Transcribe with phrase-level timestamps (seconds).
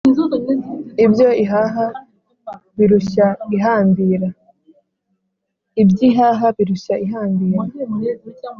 [1.05, 1.85] Ibyo ihaha
[2.77, 4.27] birushya ihambira.
[5.81, 7.59] [Iby’ihaha birushya ihambira.]